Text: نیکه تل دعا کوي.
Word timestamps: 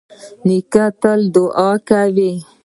نیکه 0.47 0.85
تل 1.01 1.19
دعا 1.33 1.69
کوي. 1.87 2.31